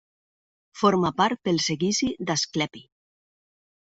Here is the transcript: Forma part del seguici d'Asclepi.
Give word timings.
Forma 0.83 1.11
part 1.19 1.41
del 1.49 1.59
seguici 1.67 2.09
d'Asclepi. 2.29 2.83